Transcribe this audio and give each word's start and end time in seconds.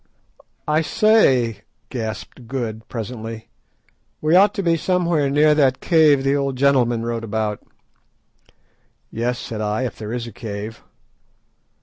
"I 0.67 0.81
say," 0.81 1.61
gasped 1.89 2.47
Good, 2.47 2.89
presently, 2.89 3.49
"we 4.19 4.35
ought 4.35 4.51
to 4.55 4.63
be 4.63 4.75
somewhere 4.75 5.29
near 5.29 5.53
that 5.53 5.79
cave 5.79 6.23
the 6.23 6.35
old 6.35 6.55
gentleman 6.55 7.05
wrote 7.05 7.23
about." 7.23 7.61
"Yes," 9.11 9.37
said 9.37 9.61
I, 9.61 9.83
"if 9.83 9.99
there 9.99 10.11
is 10.11 10.25
a 10.25 10.31
cave." 10.31 10.81